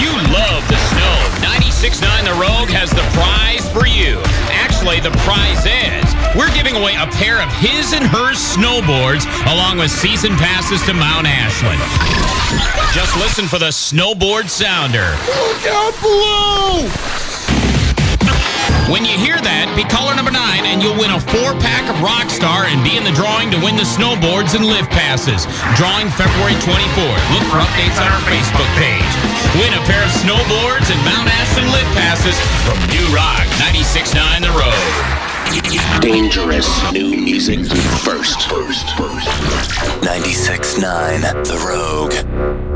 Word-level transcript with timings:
You 0.00 0.12
love 0.32 0.62
the 0.68 0.80
snow. 0.92 1.14
96.9 1.44 2.24
The 2.24 2.36
Rogue 2.40 2.70
has 2.70 2.90
the 2.90 3.04
prize 3.12 3.68
for 3.72 3.86
you. 3.86 4.20
Actually, 4.48 5.00
the 5.00 5.10
prize 5.26 5.64
is 5.66 6.06
we're 6.36 6.52
giving 6.54 6.76
away 6.76 6.94
a 6.96 7.06
pair 7.12 7.40
of 7.42 7.52
his 7.60 7.92
and 7.92 8.04
hers 8.04 8.38
snowboards 8.38 9.28
along 9.52 9.78
with 9.78 9.90
season 9.90 10.32
passes 10.36 10.80
to 10.86 10.94
Mount 10.94 11.26
Ashland. 11.26 11.80
Just 12.94 13.16
listen 13.16 13.46
for 13.46 13.58
the 13.58 13.72
snowboard 13.72 14.48
sounder. 14.48 15.12
Look 15.28 15.66
out 15.68 15.94
below! 16.00 17.31
When 18.92 19.08
you 19.08 19.16
hear 19.16 19.40
that, 19.40 19.72
be 19.72 19.88
caller 19.88 20.12
number 20.12 20.28
nine 20.28 20.68
and 20.68 20.84
you'll 20.84 21.00
win 21.00 21.08
a 21.08 21.16
four 21.16 21.56
pack 21.64 21.88
of 21.88 21.96
Rockstar 22.04 22.68
and 22.68 22.84
be 22.84 23.00
in 23.00 23.08
the 23.08 23.16
drawing 23.16 23.48
to 23.48 23.56
win 23.64 23.72
the 23.72 23.88
snowboards 23.88 24.52
and 24.52 24.68
lift 24.68 24.92
passes. 24.92 25.48
Drawing 25.80 26.12
February 26.12 26.52
24th. 26.60 27.24
Look 27.32 27.48
for 27.48 27.56
updates 27.64 27.96
on 27.96 28.12
our 28.12 28.20
Facebook 28.28 28.68
page. 28.76 29.12
Win 29.56 29.72
a 29.72 29.80
pair 29.88 30.04
of 30.04 30.12
snowboards 30.20 30.92
and 30.92 31.00
Mount 31.08 31.24
Ashland 31.24 31.72
lift 31.72 31.88
passes 31.96 32.36
from 32.68 32.76
New 32.92 33.08
Rock 33.16 33.48
96.9 33.64 34.44
The 34.44 34.52
Rogue. 34.60 35.08
Dangerous 36.04 36.68
new 36.92 37.16
music 37.16 37.64
first. 38.04 38.44
First. 38.44 38.92
96.9 40.04 40.84
The 41.48 41.56
Rogue. 41.64 42.12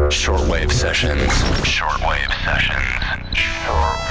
Shortwave 0.09 0.73
sessions. 0.73 1.29
Shortwave 1.61 2.33
sessions. 2.41 2.89
Shortwave 3.37 4.06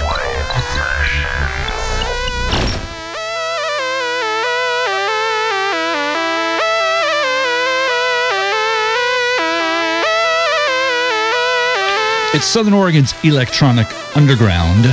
It's 12.36 12.48
Southern 12.48 12.74
Oregon's 12.74 13.14
electronic 13.24 13.88
underground. 14.18 14.84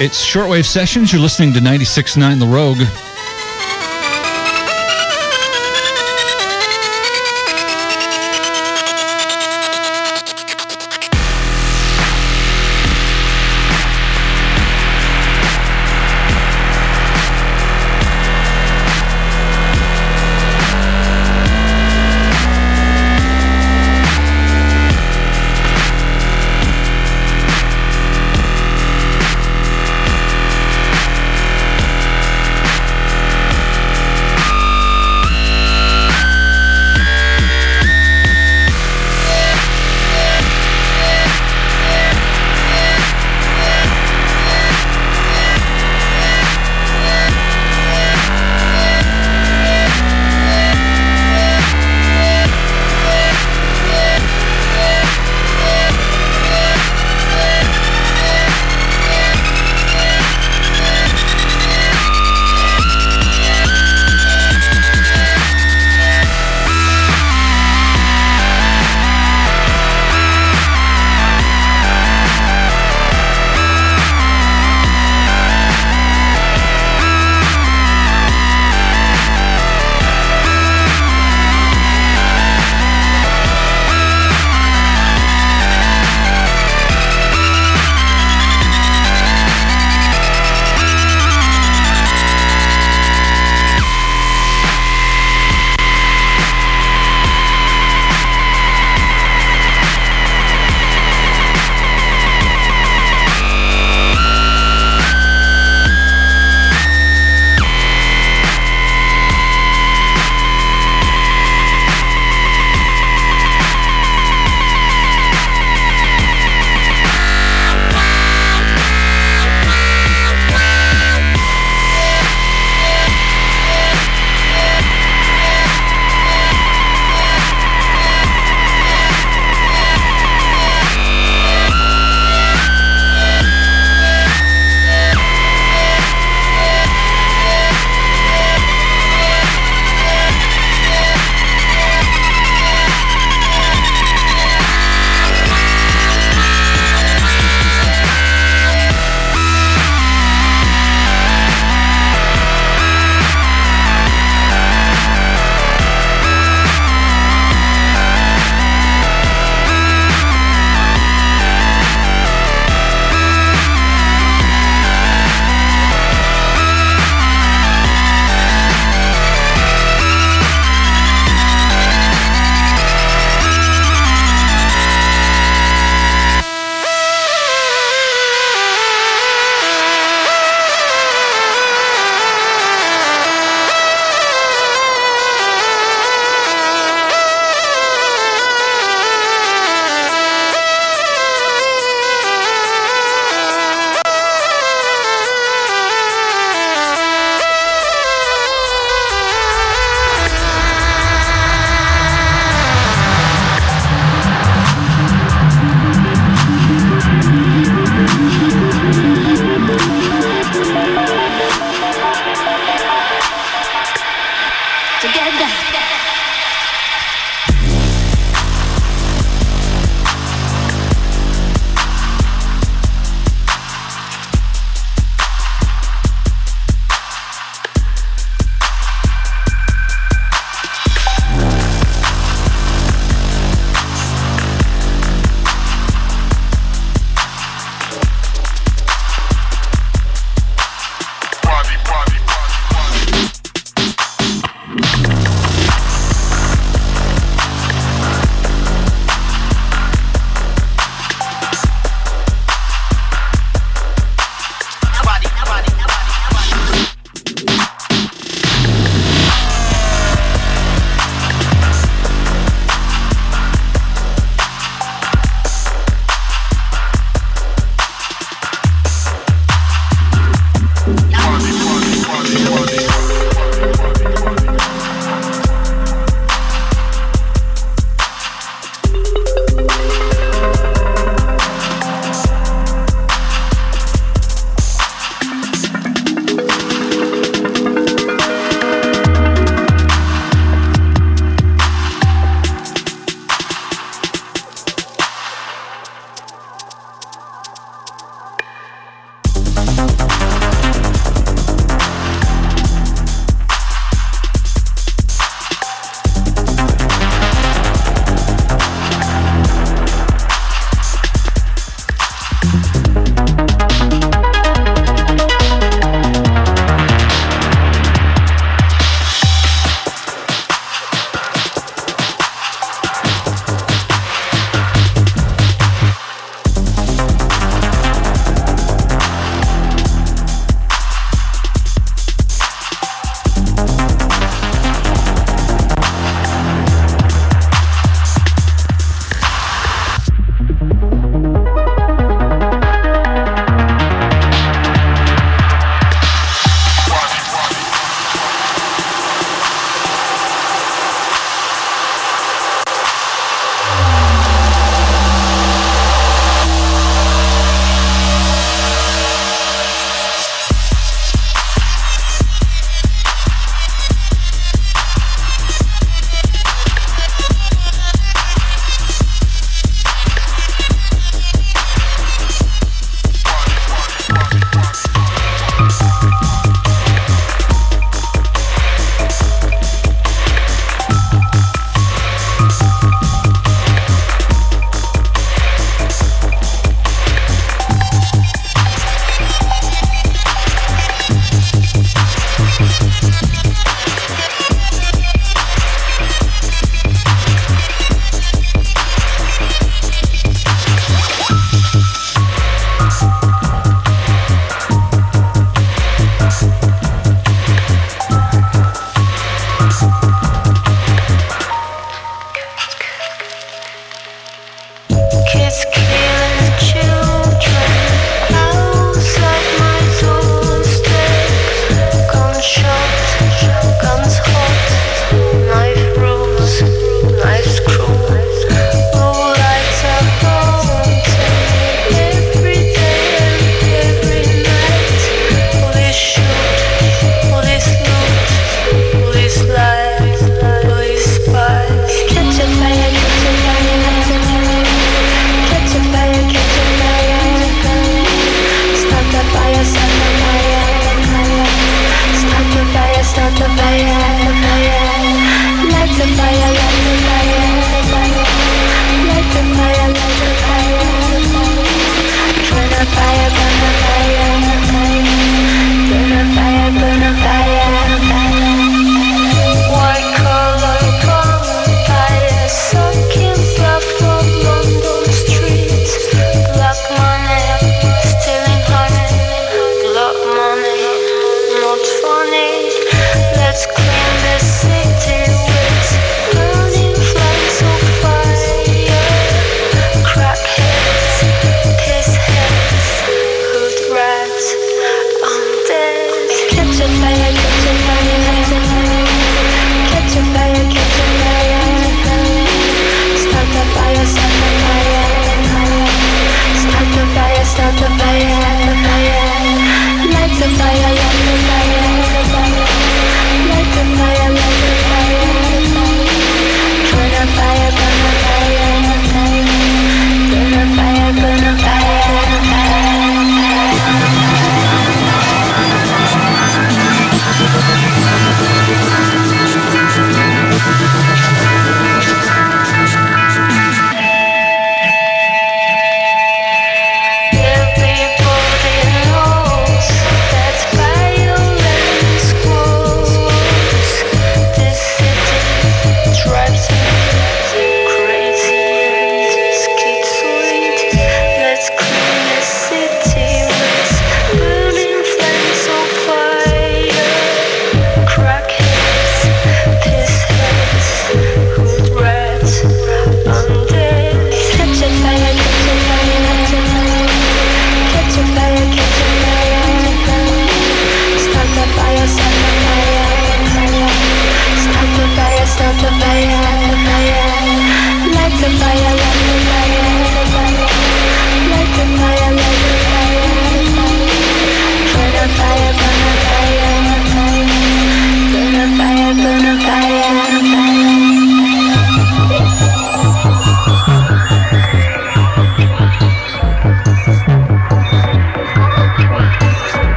It's 0.00 0.20
shortwave 0.20 0.64
sessions. 0.64 1.12
You're 1.12 1.22
listening 1.22 1.52
to 1.52 1.60
96.9 1.60 2.40
The 2.40 2.46
Rogue. 2.48 3.05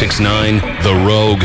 1069 0.00 0.58
The 0.84 0.94
Rogue. 0.94 1.42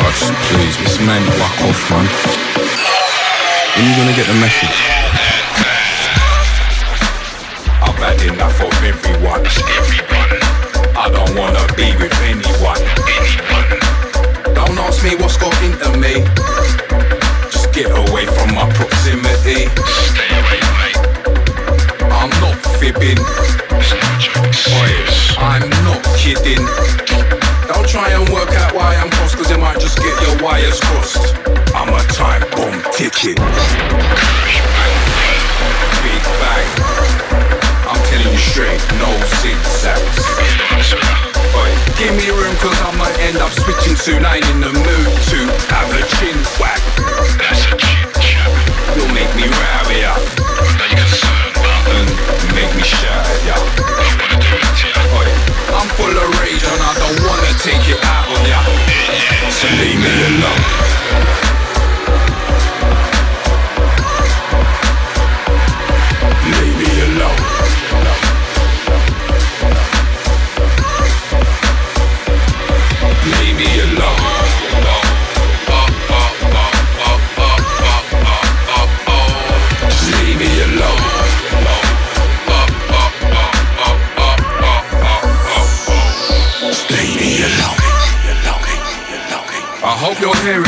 Touch, 0.00 0.20
please, 0.48 0.80
Miss 0.80 0.98
Man, 1.00 1.22
fuck 1.32 1.60
off, 1.60 1.90
man. 1.90 2.08
When 3.76 3.84
you 3.84 3.96
gonna 3.96 4.16
get 4.16 4.26
the 4.26 4.40
message? 4.40 5.15
Just 17.50 17.72
get 17.72 17.90
away 17.90 18.26
from 18.26 18.54
my 18.54 18.68
proximity. 18.74 19.68
Stay 20.12 20.30
away, 20.40 20.60
mate. 20.80 20.98
I'm 22.12 22.30
not 22.40 22.56
fibbing. 22.78 23.18
I'm 25.38 25.68
not 25.84 26.02
kidding. 26.16 26.64
Don't 27.68 27.88
try 27.88 28.10
and 28.10 28.28
work 28.30 28.50
out 28.50 28.74
why 28.74 28.96
I'm 28.96 29.10
cross, 29.10 29.34
cause 29.34 29.50
you 29.50 29.58
might 29.58 29.78
just 29.80 29.98
get 29.98 30.20
your 30.22 30.42
wires 30.42 30.80
crossed. 30.80 31.34
I'm 31.74 31.92
a 31.92 32.02
time 32.14 32.42
bomb 32.52 32.80
ticking. 32.92 33.36
Big 36.02 36.22
bang. 36.40 36.68
I'm 37.86 38.00
telling 38.08 38.32
you 38.32 38.38
straight, 38.38 38.80
no 38.98 39.10
zigzags. 39.42 41.35
Boy, 41.52 41.70
give 41.98 42.14
me 42.16 42.30
room 42.30 42.54
cause 42.58 42.78
I 42.82 42.90
might 42.96 43.16
end 43.20 43.38
up 43.38 43.52
switching 43.52 43.96
soon. 43.96 44.24
I 44.24 44.36
ain't 44.36 44.48
in 44.50 44.60
the 44.60 44.72
mood 44.72 45.10
to 45.30 45.38
have 45.70 45.90
a 45.92 46.02
chin 46.18 46.36
whack. 46.58 46.80
That's 47.38 47.66
a 47.68 47.76
chin 47.76 48.06
chap. 48.22 48.50
You'll 48.96 49.12
make 49.12 49.30
me 49.36 49.46
row 49.46 49.90
ya. 49.94 50.14
Concerned, 50.90 51.54
And 51.92 52.08
make 52.54 52.72
me 52.74 52.82
shout 52.82 53.26
ya. 53.46 53.56
Boy, 55.12 55.28
I'm 55.76 55.88
full 55.94 56.14
of 56.14 56.28
rage 56.40 56.64
and 56.64 56.80
I 56.82 56.92
don't 56.98 57.20
wanna 57.26 57.52
take 57.62 57.84
it 57.88 58.00
out 58.04 58.26
on 58.32 58.42
ya. 58.48 58.60
So 59.50 59.68
leave 59.78 60.00
me 60.00 60.12
alone. 60.30 61.45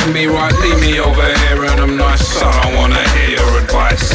You're 0.08 0.14
me 0.14 0.26
right. 0.26 0.52
Leave 0.60 0.80
me 0.80 1.00
over 1.00 1.22
here 1.22 1.64
and 1.64 1.80
I'm 1.80 1.96
nice. 1.96 2.40
I 2.40 2.62
don't 2.62 2.76
wanna 2.76 3.08
hear 3.10 3.30
your 3.36 3.58
advice. 3.60 4.10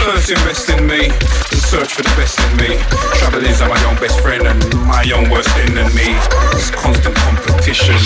First, 0.04 0.28
invest 0.28 0.68
in 0.68 0.84
me, 0.86 1.08
and 1.08 1.60
search 1.64 1.88
for 1.96 2.04
the 2.04 2.12
best 2.12 2.36
in 2.36 2.52
me. 2.60 2.76
Trouble 3.16 3.40
is, 3.48 3.64
I'm 3.64 3.72
my 3.72 3.80
own 3.88 3.96
best 3.96 4.20
friend 4.20 4.44
and 4.44 4.60
my 4.84 5.00
own 5.16 5.32
worst 5.32 5.48
enemy. 5.64 6.12
It's 6.52 6.68
constant 6.68 7.16
competition, 7.16 7.96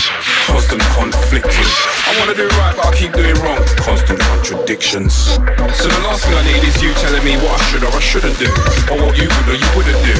constant 0.47 0.87
conflicting. 0.95 1.66
I 2.07 2.14
wanna 2.23 2.38
do 2.38 2.47
right, 2.62 2.78
but 2.78 2.87
I 2.87 2.95
keep 2.95 3.11
doing 3.11 3.35
wrong. 3.42 3.59
Constant 3.83 4.23
contradictions. 4.23 5.35
So 5.75 5.90
the 5.90 6.02
last 6.07 6.30
thing 6.30 6.38
I 6.38 6.47
need 6.47 6.62
is 6.62 6.78
you 6.78 6.95
telling 7.02 7.25
me 7.26 7.35
what 7.42 7.59
I 7.59 7.62
should 7.75 7.83
or 7.83 7.90
I 7.90 7.99
shouldn't 7.99 8.38
do, 8.38 8.47
or 8.87 9.02
what 9.02 9.19
you 9.19 9.26
would 9.26 9.47
or 9.50 9.59
you 9.59 9.71
wouldn't 9.75 9.99
do. 10.07 10.14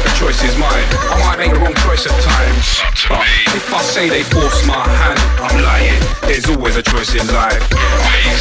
The 0.00 0.12
choice 0.16 0.40
is 0.40 0.56
mine. 0.56 0.88
I 1.12 1.20
might 1.28 1.44
make 1.44 1.52
the 1.52 1.60
wrong 1.60 1.76
choice 1.84 2.08
at 2.08 2.16
times, 2.24 2.80
but 3.04 3.20
if 3.52 3.68
I 3.68 3.84
say 3.84 4.08
they 4.08 4.24
force 4.24 4.64
my 4.64 4.80
hand, 4.80 5.20
I'm 5.44 5.60
lying. 5.60 6.00
There's 6.24 6.48
always 6.48 6.80
a 6.80 6.82
choice 6.82 7.12
in 7.12 7.28
life. 7.36 7.60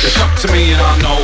It's 0.05 0.21
up 0.21 0.37
to 0.45 0.51
me 0.53 0.71
and 0.71 0.81
I 0.81 1.01
know 1.01 1.17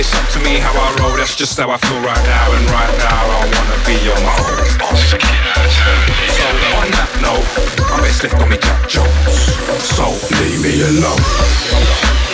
it's 0.00 0.14
up 0.14 0.26
to 0.30 0.38
me 0.40 0.56
how 0.56 0.72
I 0.72 0.96
roll. 1.00 1.16
That's 1.16 1.36
just 1.36 1.60
how 1.60 1.70
I 1.70 1.76
feel 1.76 2.00
right 2.00 2.24
now. 2.24 2.52
And 2.56 2.64
right 2.70 2.96
now 2.96 3.22
I 3.28 3.44
wanna 3.44 3.78
be 3.84 4.00
on 4.08 4.22
my 4.24 4.32
own. 4.56 4.96
So 4.96 6.46
on 6.80 6.88
that 6.96 7.12
note, 7.20 7.44
I'm 7.92 8.00
best 8.00 8.24
left 8.24 8.40
on 8.40 8.48
me 8.48 8.56
Jack 8.56 8.88
Jones. 8.88 9.52
So 9.84 10.08
leave 10.40 10.62
me 10.64 10.80
alone. 10.80 12.31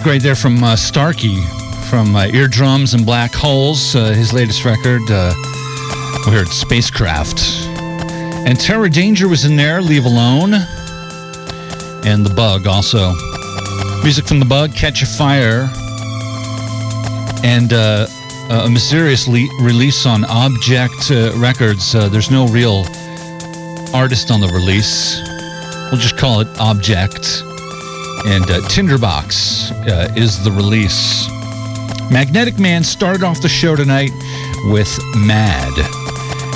Music 0.00 0.12
right 0.12 0.22
there 0.22 0.34
from 0.34 0.64
uh, 0.64 0.76
Starkey 0.76 1.42
from 1.90 2.16
uh, 2.16 2.24
Eardrums 2.28 2.94
and 2.94 3.04
Black 3.04 3.34
Holes, 3.34 3.94
uh, 3.94 4.14
his 4.14 4.32
latest 4.32 4.64
record. 4.64 5.02
Uh, 5.10 5.34
we 6.24 6.32
heard 6.32 6.48
Spacecraft. 6.48 7.38
And 8.46 8.58
Terra 8.58 8.88
Danger 8.88 9.28
was 9.28 9.44
in 9.44 9.56
there, 9.56 9.82
Leave 9.82 10.06
Alone. 10.06 10.54
And 12.06 12.24
The 12.24 12.32
Bug 12.34 12.66
also. 12.66 13.12
Music 14.02 14.26
from 14.26 14.38
The 14.38 14.46
Bug, 14.46 14.74
Catch 14.74 15.02
a 15.02 15.06
Fire. 15.06 15.68
And 17.44 17.74
uh, 17.74 18.06
a 18.48 18.70
mysterious 18.70 19.28
le- 19.28 19.50
release 19.60 20.06
on 20.06 20.24
Object 20.24 21.10
uh, 21.10 21.30
Records. 21.36 21.92
There's 21.92 22.30
no 22.30 22.46
real 22.48 22.86
artist 23.92 24.30
on 24.30 24.40
the 24.40 24.50
release. 24.54 25.20
We'll 25.90 26.00
just 26.00 26.16
call 26.16 26.40
it 26.40 26.48
Object 26.58 27.42
and 28.26 28.50
uh, 28.50 28.60
Tinderbox 28.68 29.70
uh, 29.70 30.12
is 30.16 30.42
the 30.44 30.50
release. 30.50 31.28
Magnetic 32.10 32.58
Man 32.58 32.82
started 32.82 33.22
off 33.22 33.40
the 33.40 33.48
show 33.48 33.76
tonight 33.76 34.10
with 34.66 34.98
Mad, 35.16 35.72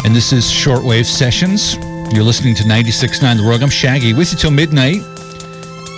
and 0.04 0.14
this 0.14 0.32
is 0.32 0.44
Shortwave 0.44 1.06
Sessions. 1.06 1.76
You're 2.12 2.24
listening 2.24 2.54
to 2.56 2.64
96.9 2.64 3.36
The 3.38 3.42
Rogue. 3.42 3.62
I'm 3.62 3.70
Shaggy 3.70 4.12
with 4.12 4.32
you 4.32 4.38
till 4.38 4.50
midnight. 4.50 4.98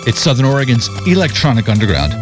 It's 0.07 0.19
Southern 0.19 0.45
Oregon's 0.45 0.89
Electronic 1.05 1.69
Underground 1.69 2.13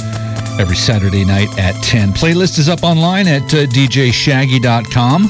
every 0.60 0.76
Saturday 0.76 1.26
night 1.26 1.50
at 1.60 1.76
10. 1.84 2.14
Playlist 2.14 2.58
is 2.58 2.70
up 2.70 2.84
online 2.84 3.28
at 3.28 3.44
uh, 3.54 3.66
djshaggy.com. 3.68 5.30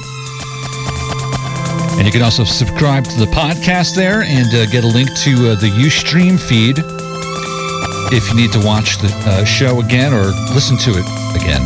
And 1.98 2.06
you 2.06 2.12
can 2.12 2.22
also 2.22 2.44
subscribe 2.44 3.06
to 3.06 3.20
the 3.20 3.26
podcast 3.28 3.96
there 3.96 4.22
and 4.24 4.48
uh, 4.54 4.66
get 4.68 4.84
a 4.84 4.88
link 4.88 5.10
to 5.20 5.52
uh, 5.52 5.56
the 5.56 5.72
Ustream 5.80 6.40
feed 6.40 6.78
if 8.12 8.30
you 8.30 8.36
need 8.36 8.52
to 8.54 8.60
watch 8.66 8.98
the 8.98 9.12
uh, 9.26 9.46
show 9.46 9.80
again 9.80 10.14
or 10.14 10.26
listen 10.54 10.78
to 10.78 10.92
it 10.92 11.06
again. 11.36 11.62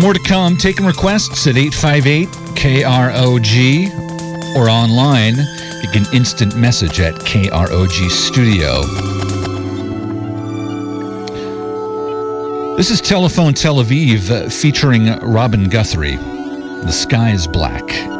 More 0.00 0.12
to 0.12 0.20
come. 0.20 0.56
Taking 0.56 0.86
requests 0.86 1.46
at 1.46 1.56
858 1.56 2.28
KROG 2.54 4.56
or 4.56 4.68
online. 4.68 5.36
You 5.82 5.88
can 5.90 6.04
instant 6.14 6.56
message 6.56 7.00
at 7.00 7.14
KROG 7.14 8.10
Studio. 8.10 8.82
This 12.76 12.90
is 12.90 13.00
Telephone 13.00 13.54
Tel 13.54 13.82
Aviv 13.82 14.30
uh, 14.30 14.48
featuring 14.48 15.18
Robin 15.18 15.68
Guthrie. 15.68 16.16
The 16.16 16.92
Sky 16.92 17.30
is 17.30 17.48
Black. 17.48 18.17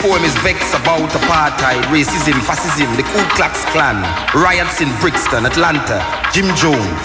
Poem 0.00 0.24
is 0.24 0.34
vexed 0.42 0.74
about 0.74 1.08
apartheid, 1.10 1.82
racism, 1.92 2.36
fascism, 2.44 2.88
the 2.96 3.02
Ku 3.02 3.20
Klux 3.36 3.64
Klan, 3.72 4.02
riots 4.34 4.80
in 4.80 4.88
Brixton, 5.00 5.46
Atlanta, 5.46 6.02
Jim 6.32 6.48
Jones. 6.56 7.02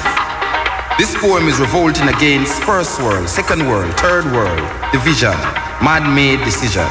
This 0.98 1.16
poem 1.18 1.48
is 1.48 1.60
revolting 1.60 2.08
against 2.10 2.62
first 2.64 3.02
world, 3.02 3.28
second 3.30 3.68
world, 3.68 3.92
third 4.00 4.26
world, 4.32 4.62
division, 4.92 5.36
man-made 5.84 6.44
decision. 6.44 6.88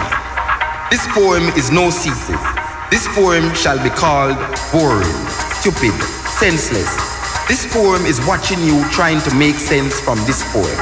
This 0.91 1.07
poem 1.15 1.45
is 1.57 1.71
no 1.71 1.91
secret. 1.91 2.41
This 2.91 3.07
poem 3.15 3.55
shall 3.55 3.79
be 3.83 3.91
called 3.91 4.37
boring, 4.73 5.21
stupid, 5.61 5.95
senseless. 6.27 6.91
This 7.47 7.67
poem 7.73 8.05
is 8.07 8.19
watching 8.27 8.61
you 8.63 8.83
trying 8.91 9.21
to 9.23 9.35
make 9.35 9.57
sense 9.57 10.01
from 10.01 10.19
this 10.27 10.43
poem. 10.53 10.81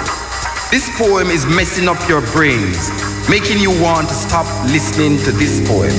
This 0.71 0.89
poem 0.99 1.29
is 1.29 1.47
messing 1.47 1.89
up 1.89 2.01
your 2.09 2.21
brains, 2.33 2.91
making 3.29 3.59
you 3.61 3.71
want 3.83 4.09
to 4.09 4.15
stop 4.15 4.47
listening 4.73 5.19
to 5.19 5.31
this 5.33 5.61
poem. 5.69 5.93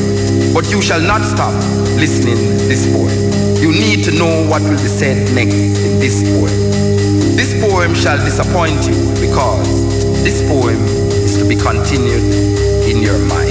But 0.53 0.71
you 0.71 0.81
shall 0.81 1.01
not 1.01 1.21
stop 1.21 1.53
listening 1.95 2.35
to 2.35 2.65
this 2.65 2.89
poem. 2.91 3.13
You 3.61 3.71
need 3.71 4.03
to 4.05 4.11
know 4.11 4.47
what 4.49 4.61
will 4.63 4.81
be 4.81 4.89
said 4.89 5.33
next 5.35 5.53
in 5.53 5.99
this 5.99 6.23
poem. 6.23 6.49
This 7.37 7.53
poem 7.61 7.93
shall 7.93 8.17
disappoint 8.17 8.87
you 8.87 8.97
because 9.21 9.61
this 10.23 10.41
poem 10.49 10.81
is 11.21 11.37
to 11.37 11.47
be 11.47 11.55
continued 11.55 12.25
in 12.89 12.97
your 12.97 13.19
mind, 13.29 13.48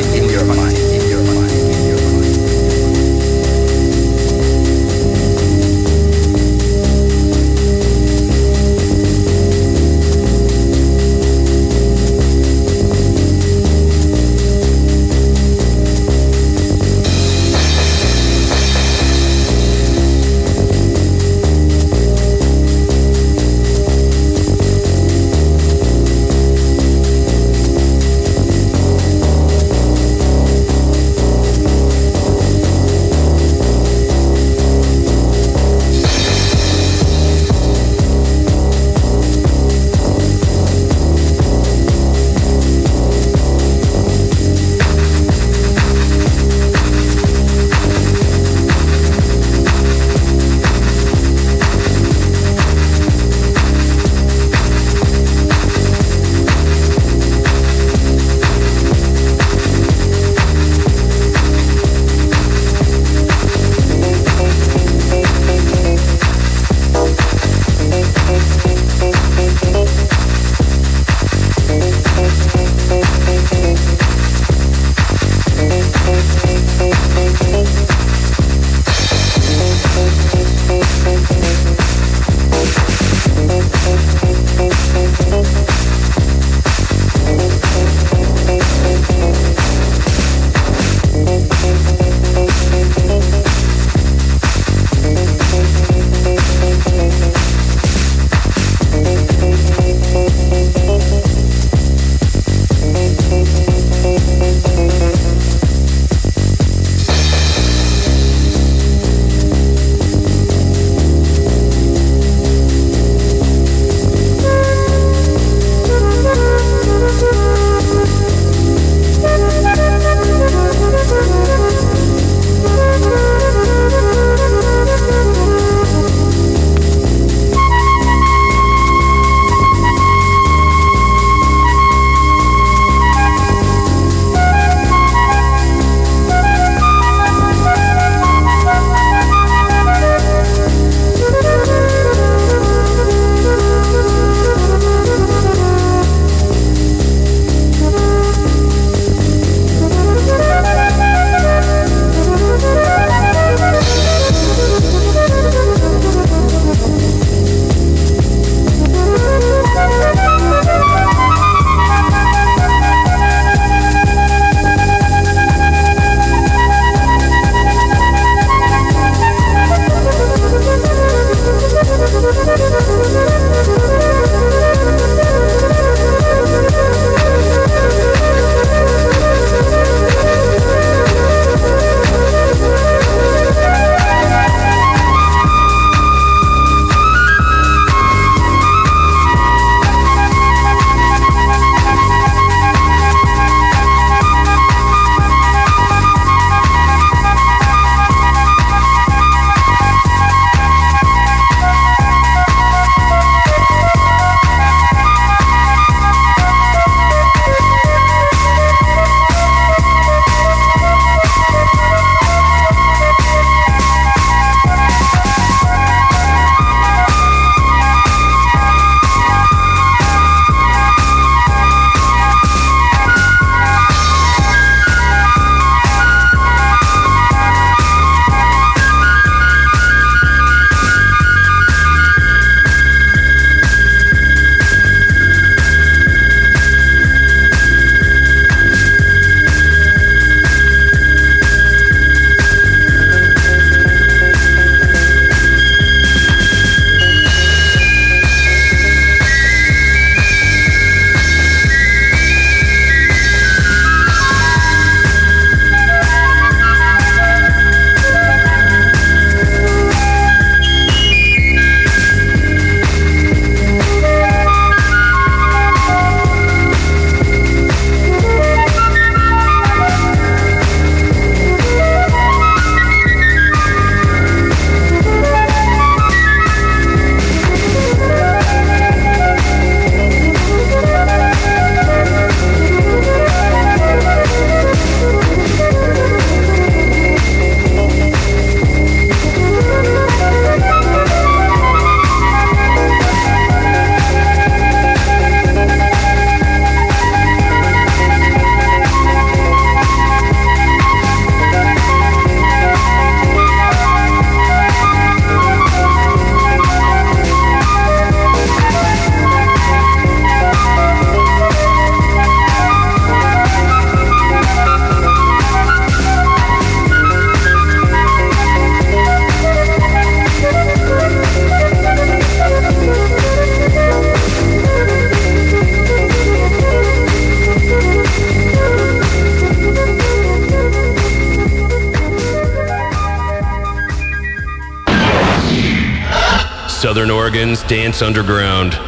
Dance 337.56 338.02
Underground. 338.02 338.87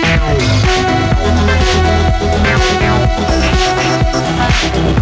Now. 4.63 5.01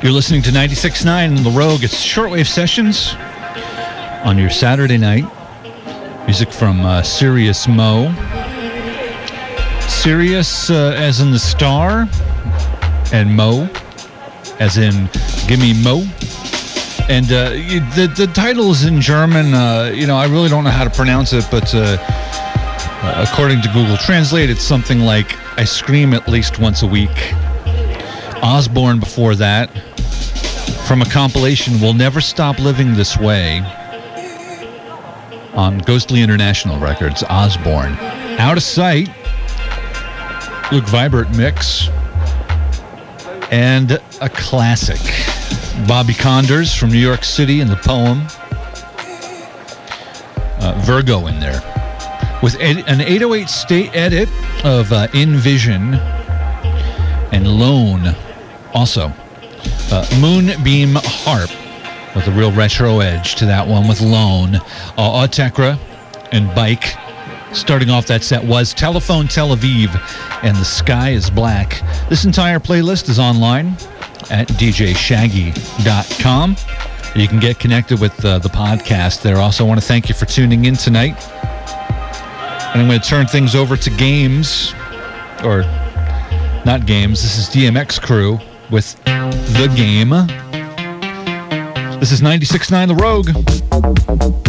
You're 0.00 0.14
listening 0.14 0.40
to 0.42 0.50
96.9 0.50 1.42
The 1.44 1.50
Rogue. 1.50 1.84
It's 1.84 1.94
shortwave 1.94 2.46
sessions 2.46 3.14
on 4.24 4.38
your 4.38 4.48
Saturday 4.48 4.96
night. 4.96 5.24
Music 6.24 6.50
from 6.50 6.80
uh, 6.80 7.02
Sirius 7.02 7.68
Mo. 7.68 8.14
Sirius 9.86 10.70
uh, 10.70 10.94
as 10.96 11.20
in 11.20 11.30
the 11.30 11.38
star, 11.38 12.08
and 13.12 13.34
Mo 13.34 13.68
as 14.58 14.76
in 14.76 15.08
Gimme 15.46 15.74
Mo. 15.82 16.04
And 17.08 17.26
uh, 17.26 17.50
the, 17.94 18.12
the 18.16 18.30
title 18.34 18.70
is 18.70 18.84
in 18.84 19.00
German. 19.00 19.54
Uh, 19.54 19.92
you 19.94 20.06
know, 20.06 20.16
I 20.16 20.26
really 20.26 20.48
don't 20.48 20.64
know 20.64 20.70
how 20.70 20.84
to 20.84 20.90
pronounce 20.90 21.32
it, 21.32 21.46
but 21.50 21.74
uh, 21.74 21.96
uh, 22.00 23.26
according 23.26 23.62
to 23.62 23.68
Google 23.68 23.96
Translate, 23.96 24.50
it's 24.50 24.62
something 24.62 25.00
like 25.00 25.36
I 25.58 25.64
scream 25.64 26.12
at 26.12 26.28
least 26.28 26.58
once 26.58 26.82
a 26.82 26.86
week. 26.86 27.34
Osborne 28.42 29.00
before 29.00 29.34
that, 29.36 29.70
from 30.86 31.02
a 31.02 31.06
compilation 31.06 31.80
We'll 31.80 31.94
Never 31.94 32.20
Stop 32.20 32.58
Living 32.58 32.94
This 32.94 33.16
Way 33.16 33.60
on 35.54 35.78
Ghostly 35.78 36.22
International 36.22 36.78
Records, 36.78 37.24
Osborne. 37.24 37.92
Out 38.38 38.56
of 38.56 38.62
Sight, 38.62 39.08
Luke 40.70 40.84
Vibert 40.84 41.34
mix, 41.36 41.88
and 43.50 43.92
a 44.20 44.28
classic. 44.28 45.00
Bobby 45.86 46.12
Konders 46.12 46.76
from 46.76 46.90
New 46.90 46.98
York 46.98 47.24
City 47.24 47.60
in 47.60 47.68
the 47.68 47.76
poem. 47.76 48.26
Uh, 50.60 50.80
Virgo 50.84 51.26
in 51.28 51.38
there. 51.40 51.62
with 52.42 52.54
an 52.60 53.00
808 53.00 53.48
state 53.48 53.94
edit 53.94 54.28
of 54.64 54.92
uh, 54.92 55.08
In 55.14 55.36
Vision 55.36 55.94
and 57.32 57.46
Lone. 57.46 58.14
Also, 58.74 59.12
uh, 59.90 60.06
Moonbeam 60.20 60.94
Harp 60.96 61.50
with 62.14 62.26
a 62.26 62.32
real 62.32 62.52
retro 62.52 63.00
edge 63.00 63.34
to 63.36 63.46
that 63.46 63.66
one 63.66 63.88
with 63.88 64.00
Lone. 64.00 64.56
Uh, 64.56 65.26
Autechre 65.26 65.78
and 66.32 66.52
Bike. 66.54 66.94
Starting 67.52 67.88
off 67.88 68.06
that 68.06 68.22
set 68.22 68.44
was 68.44 68.74
Telephone 68.74 69.26
Tel 69.26 69.56
Aviv 69.56 69.88
and 70.42 70.56
The 70.56 70.64
Sky 70.64 71.10
is 71.10 71.30
Black. 71.30 71.82
This 72.08 72.24
entire 72.24 72.58
playlist 72.58 73.08
is 73.08 73.18
online 73.18 73.68
at 74.30 74.48
djshaggy.com. 74.48 76.56
You 77.16 77.26
can 77.26 77.40
get 77.40 77.58
connected 77.58 78.00
with 78.00 78.24
uh, 78.24 78.38
the 78.38 78.48
podcast 78.48 79.22
there. 79.22 79.38
Also, 79.38 79.64
want 79.64 79.80
to 79.80 79.86
thank 79.86 80.08
you 80.08 80.14
for 80.14 80.26
tuning 80.26 80.66
in 80.66 80.74
tonight. 80.74 81.16
And 82.72 82.82
I'm 82.82 82.86
going 82.86 83.00
to 83.00 83.08
turn 83.08 83.26
things 83.26 83.54
over 83.54 83.76
to 83.76 83.90
games, 83.90 84.74
or 85.42 85.62
not 86.64 86.86
games. 86.86 87.22
This 87.22 87.38
is 87.38 87.48
DMX 87.48 88.00
Crew 88.00 88.38
with 88.70 89.02
The 89.04 89.72
Game. 89.74 90.10
This 91.98 92.12
is 92.12 92.20
96.9 92.20 92.88
The 92.88 92.94
Rogue. 92.94 94.47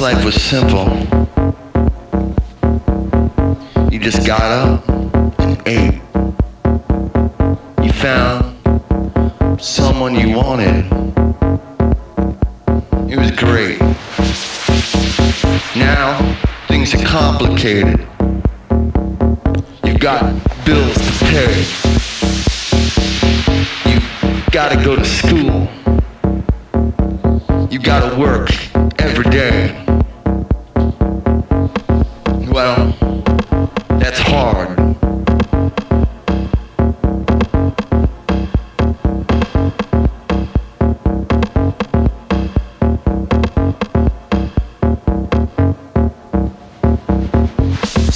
Life 0.00 0.24
was 0.24 0.34
simple. 0.34 1.05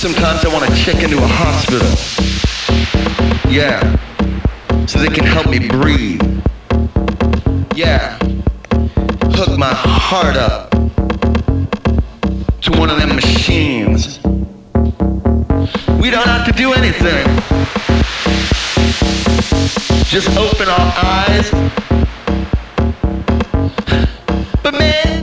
Sometimes 0.01 0.47
I 0.47 0.49
want 0.49 0.65
to 0.65 0.75
check 0.83 1.03
into 1.03 1.19
a 1.19 1.27
hospital. 1.27 1.87
Yeah. 3.53 3.83
So 4.87 4.99
they 4.99 5.09
can 5.09 5.27
help 5.27 5.47
me 5.51 5.69
breathe. 5.69 6.23
Yeah. 7.77 8.17
Hook 9.35 9.59
my 9.59 9.75
heart 9.75 10.39
up 10.39 10.71
to 12.63 12.71
one 12.81 12.89
of 12.89 12.97
them 12.97 13.15
machines. 13.15 14.21
We 16.01 16.09
don't 16.09 16.27
have 16.27 16.47
to 16.47 16.53
do 16.57 16.73
anything. 16.73 17.27
Just 20.07 20.35
open 20.39 20.67
our 20.67 20.95
eyes. 20.97 21.51
But 24.63 24.79
man, 24.79 25.20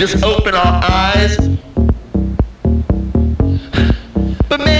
just 0.00 0.24
open 0.24 0.54
our 0.54 0.80
eyes. 0.82 1.36
But 4.48 4.60
man, 4.64 4.79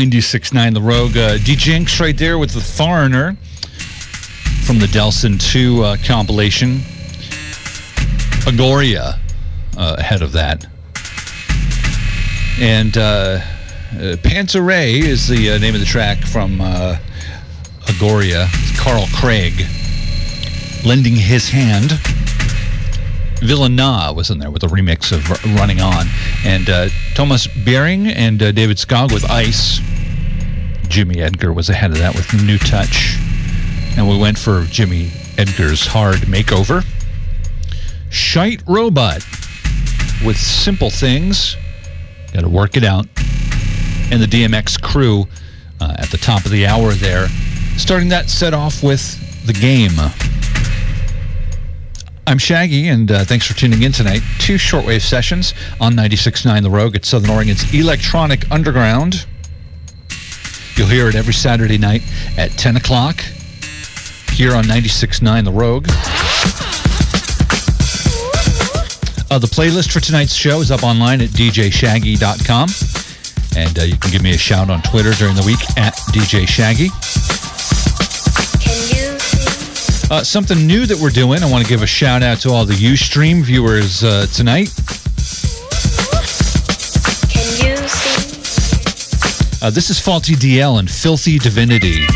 96.9 0.00 0.72
The 0.72 0.80
Rogue. 0.80 1.14
Uh, 1.14 1.36
D-Jinx 1.36 2.00
right 2.00 2.16
there 2.16 2.38
with 2.38 2.54
The 2.54 2.60
Foreigner 2.60 3.36
from 4.64 4.78
the 4.78 4.86
Delson 4.86 5.38
2 5.38 5.82
uh, 5.82 5.96
compilation. 6.02 6.78
Agoria 8.46 9.18
uh, 9.76 9.96
ahead 9.98 10.22
of 10.22 10.32
that. 10.32 10.66
And 12.58 12.96
uh, 12.96 13.40
uh, 13.94 14.16
is 14.22 15.28
the 15.28 15.50
uh, 15.50 15.58
name 15.58 15.74
of 15.74 15.80
the 15.80 15.86
track 15.86 16.20
from 16.20 16.62
uh, 16.62 16.96
Agoria. 17.82 18.48
It's 18.54 18.80
Carl 18.80 19.06
Craig 19.14 19.66
lending 20.82 21.16
his 21.16 21.50
hand. 21.50 21.90
Villana 23.40 24.14
was 24.14 24.30
in 24.30 24.38
there 24.38 24.50
with 24.50 24.62
a 24.62 24.66
remix 24.66 25.12
of 25.12 25.28
Running 25.58 25.82
On. 25.82 26.06
And 26.44 26.70
uh, 26.70 26.88
Thomas 27.14 27.46
Bering 27.46 28.06
and 28.06 28.42
uh, 28.42 28.52
David 28.52 28.78
Skog 28.78 29.12
with 29.12 29.30
Ice. 29.30 29.80
Jimmy 30.90 31.20
Edgar 31.20 31.52
was 31.52 31.70
ahead 31.70 31.92
of 31.92 31.98
that 31.98 32.16
with 32.16 32.34
New 32.44 32.58
Touch. 32.58 33.16
And 33.96 34.08
we 34.08 34.18
went 34.18 34.36
for 34.36 34.64
Jimmy 34.64 35.12
Edgar's 35.38 35.86
Hard 35.86 36.16
Makeover. 36.22 36.84
Shit 38.10 38.60
Robot 38.66 39.24
with 40.26 40.36
Simple 40.36 40.90
Things. 40.90 41.56
Got 42.32 42.40
to 42.40 42.48
work 42.48 42.76
it 42.76 42.82
out. 42.82 43.06
And 44.10 44.20
the 44.20 44.26
DMX 44.26 44.80
Krew 44.80 45.28
uh, 45.80 45.94
at 45.96 46.10
the 46.10 46.18
top 46.18 46.44
of 46.44 46.50
the 46.50 46.66
hour 46.66 46.90
there. 46.90 47.28
Starting 47.76 48.08
that 48.08 48.28
set 48.28 48.52
off 48.52 48.82
with 48.82 49.46
the 49.46 49.52
game. 49.52 49.92
I'm 52.26 52.38
Shaggy, 52.38 52.88
and 52.88 53.10
uh, 53.12 53.24
thanks 53.24 53.46
for 53.46 53.56
tuning 53.56 53.82
in 53.82 53.92
tonight. 53.92 54.22
Two 54.40 54.56
shortwave 54.56 55.02
sessions 55.02 55.54
on 55.80 55.94
96.9 55.94 56.62
The 56.62 56.70
Rogue 56.70 56.96
at 56.96 57.04
Southern 57.04 57.30
Oregon's 57.30 57.72
Electronic 57.72 58.50
Underground. 58.50 59.24
You'll 60.76 60.88
hear 60.88 61.08
it 61.08 61.14
every 61.14 61.34
Saturday 61.34 61.78
night 61.78 62.02
at 62.36 62.52
10 62.52 62.76
o'clock 62.76 63.20
here 64.32 64.54
on 64.54 64.64
96.9 64.64 65.44
The 65.44 65.52
Rogue. 65.52 65.86
Uh, 69.30 69.38
the 69.38 69.46
playlist 69.46 69.92
for 69.92 70.00
tonight's 70.00 70.34
show 70.34 70.60
is 70.60 70.70
up 70.70 70.82
online 70.82 71.20
at 71.20 71.28
djshaggy.com. 71.28 72.68
And 73.56 73.78
uh, 73.78 73.82
you 73.82 73.96
can 73.96 74.10
give 74.10 74.22
me 74.22 74.30
a 74.30 74.38
shout 74.38 74.70
on 74.70 74.82
Twitter 74.82 75.12
during 75.12 75.36
the 75.36 75.44
week 75.44 75.60
at 75.76 75.94
DJ 76.12 76.48
Shaggy. 76.48 76.88
Uh, 80.10 80.24
something 80.24 80.66
new 80.66 80.86
that 80.86 80.98
we're 80.98 81.10
doing. 81.10 81.42
I 81.42 81.50
want 81.50 81.64
to 81.64 81.68
give 81.68 81.82
a 81.82 81.86
shout 81.86 82.24
out 82.24 82.38
to 82.40 82.50
all 82.50 82.64
the 82.64 82.74
Ustream 82.74 83.42
viewers 83.42 84.02
uh, 84.02 84.26
tonight. 84.32 84.72
Uh, 89.62 89.68
this 89.68 89.90
is 89.90 89.98
FaltyDL 89.98 90.78
and 90.78 90.90
Filthy 90.90 91.38
Divinity. 91.38 92.06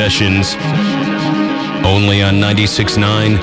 Sessions. 0.00 0.56
Only 1.84 2.22
on 2.22 2.36
96.9 2.36 3.36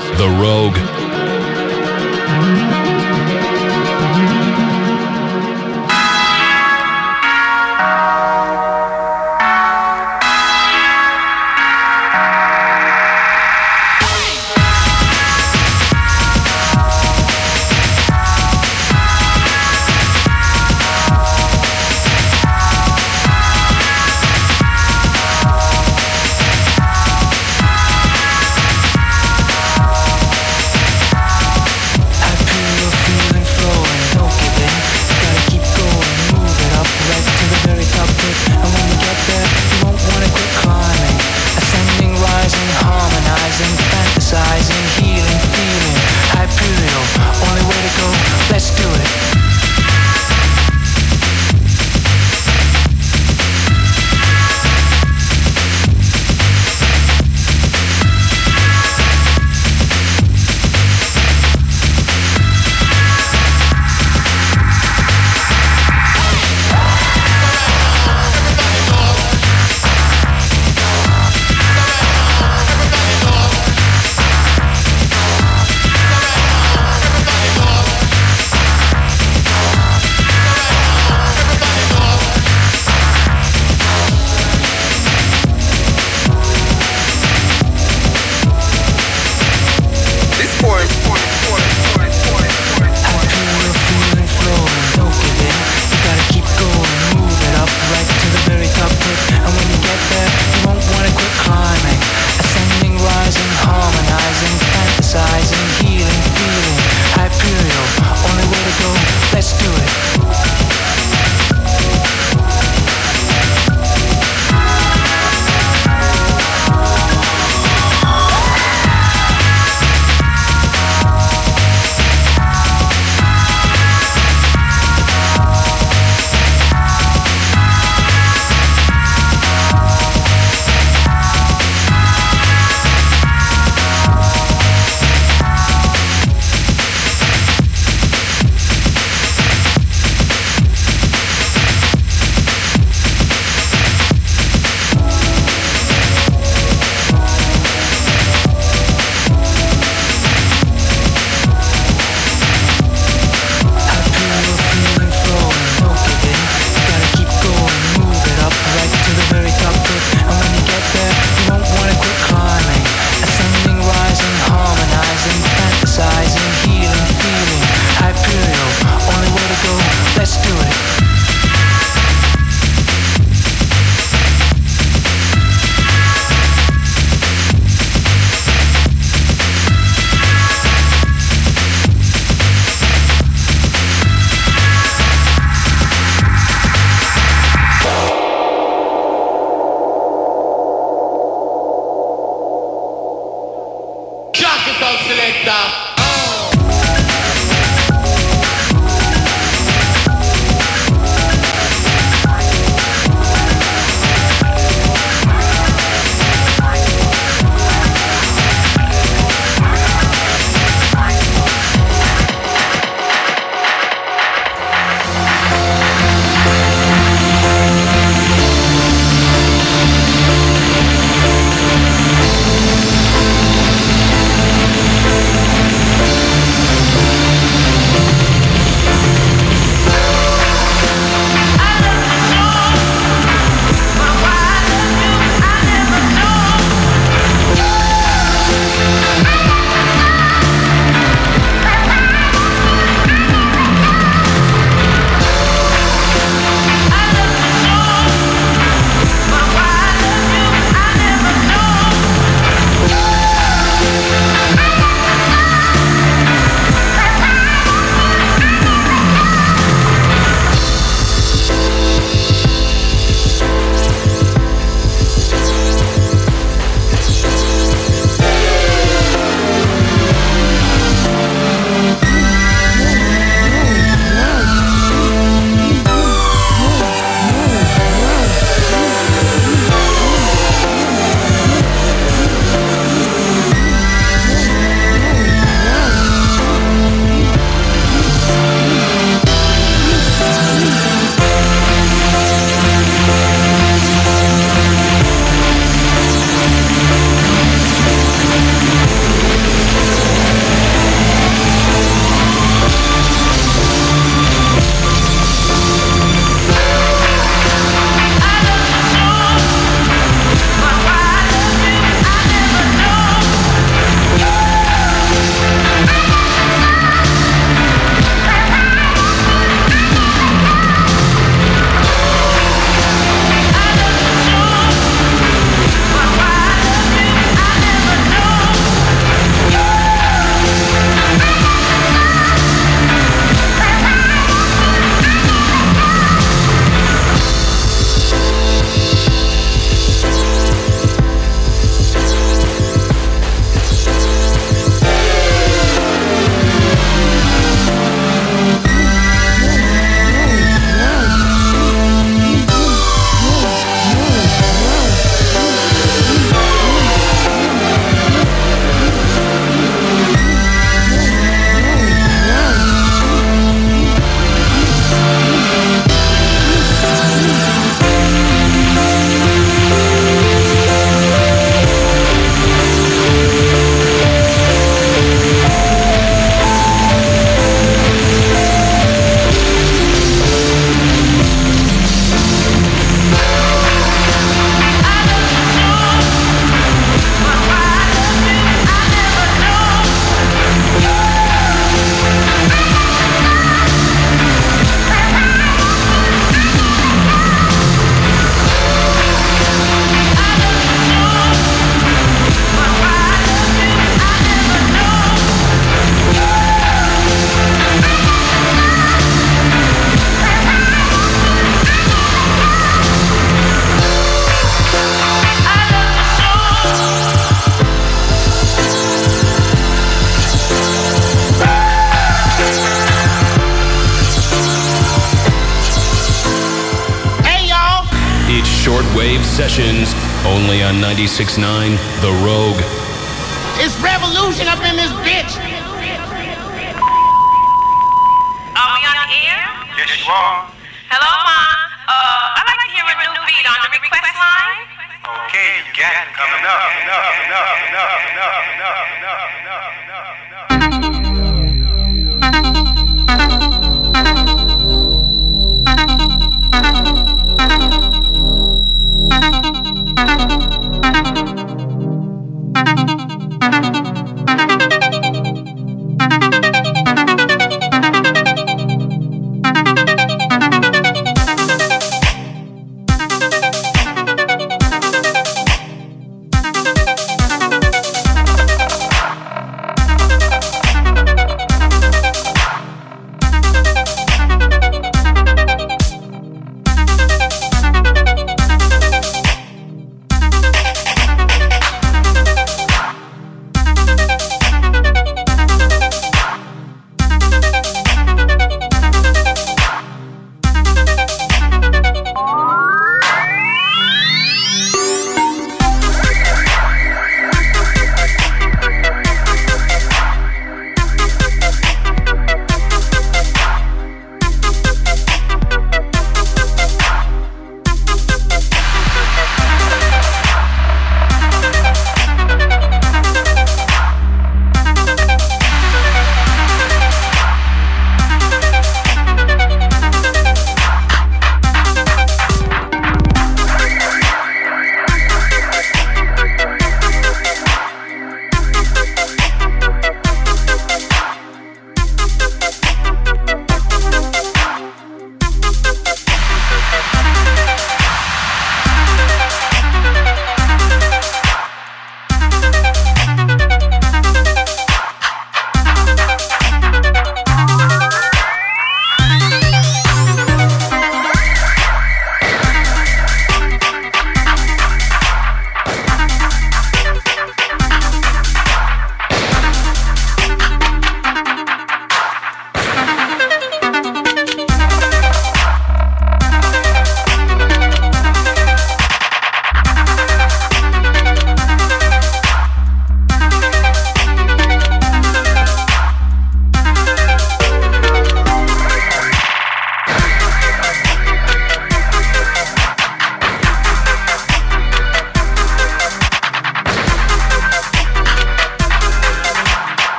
Six 431.18 431.40
nine. 431.40 431.87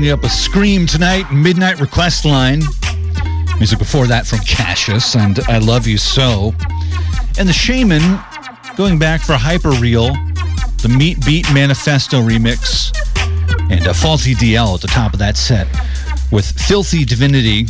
Wrapping 0.00 0.12
up 0.12 0.24
a 0.24 0.28
Skream 0.28 0.90
tonight, 0.90 1.30
Midnight 1.30 1.78
Request 1.78 2.24
Line. 2.24 2.62
Music 3.58 3.78
before 3.78 4.06
that 4.06 4.26
from 4.26 4.38
Cassius 4.38 5.14
and 5.14 5.38
I 5.40 5.58
Love 5.58 5.86
You 5.86 5.98
So. 5.98 6.54
And 7.38 7.46
the 7.46 7.52
Shamen 7.52 8.00
going 8.78 8.98
back 8.98 9.20
for 9.20 9.34
Hyper 9.34 9.72
Real, 9.72 10.14
the 10.80 10.88
Meat 10.88 11.22
Beat 11.26 11.52
Manifesto 11.52 12.22
remix, 12.22 12.96
and 13.70 13.84
a 13.84 13.90
FaltyDL 13.90 14.76
at 14.76 14.80
the 14.80 14.88
top 14.88 15.12
of 15.12 15.18
that 15.18 15.36
set 15.36 15.68
with 16.32 16.50
Filthy 16.50 17.04
Divinity. 17.04 17.66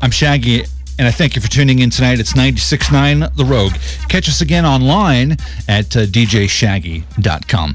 I'm 0.00 0.10
Shaggy, 0.10 0.64
and 0.98 1.06
I 1.06 1.10
thank 1.10 1.36
you 1.36 1.42
for 1.42 1.50
tuning 1.50 1.80
in 1.80 1.90
tonight. 1.90 2.18
It's 2.18 2.32
96.9 2.32 3.36
The 3.36 3.44
Rogue. 3.44 3.74
Catch 4.08 4.30
us 4.30 4.40
again 4.40 4.64
online 4.64 5.32
at 5.68 5.94
uh, 5.98 6.06
djshaggy.com. 6.06 7.74